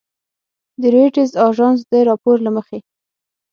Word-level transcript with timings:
د 0.81 0.83
رویټرز 0.93 1.31
اژانس 1.47 1.79
د 1.91 1.93
راپور 2.09 2.37
له 2.45 2.51
مخې 2.55 2.79